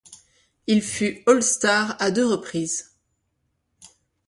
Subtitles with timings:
[0.65, 2.95] Il fut All-Star à deux reprises.